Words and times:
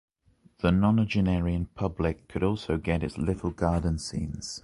The 0.61 0.69
nonagenarian 0.71 1.67
public 1.75 2.27
could 2.27 2.41
also 2.41 2.77
get 2.79 3.03
its 3.03 3.19
little 3.19 3.51
garden 3.51 3.99
scenes. 3.99 4.59